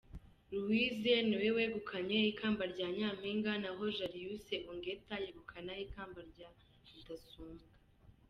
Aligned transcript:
Luwize 0.51 1.13
niwe 1.27 1.47
wegukanye 1.55 2.17
ikamba 2.31 2.63
rya 2.73 2.87
Nyampinga 2.97 3.51
naho 3.63 3.83
Jariyusi 3.97 4.53
Ongeta 4.71 5.15
yegukana 5.23 5.73
ikamba 5.85 6.19
rya 6.31 6.47
Rudasumbwa. 6.91 7.67